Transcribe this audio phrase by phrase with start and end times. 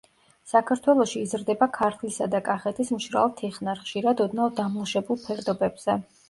[0.51, 6.01] საქართველოში იზრდება ქართლისა და კახეთის მშრალ თიხნარ, ხშირად ოდნავ დამლაშებულ ფერდობებზე.